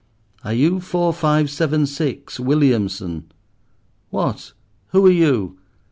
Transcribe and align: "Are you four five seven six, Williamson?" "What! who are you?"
"Are 0.43 0.51
you 0.55 0.79
four 0.79 1.13
five 1.13 1.51
seven 1.51 1.85
six, 1.85 2.39
Williamson?" 2.39 3.25
"What! 4.09 4.53
who 4.87 5.05
are 5.05 5.11
you?" 5.11 5.57